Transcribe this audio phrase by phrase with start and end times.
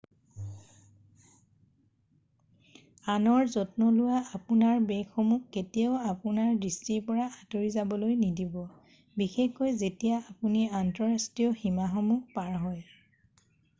[3.15, 8.55] আনৰ যত্ন লোৱা- আপোনাৰ বেগসমূহক কেতিয়াও আপোনাৰ দৃষ্টিৰ পৰা আঁতৰি যাবলৈ নিদিব
[9.23, 12.83] বিশেষকৈ যেতিয়া আপুনি আন্তঃৰাষ্ট্ৰীয় সীমাসমূহ পাৰ হয়৷